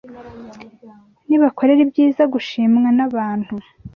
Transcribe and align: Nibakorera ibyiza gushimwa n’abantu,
Nibakorera 1.27 1.79
ibyiza 1.85 2.23
gushimwa 2.33 2.89
n’abantu, 2.97 3.53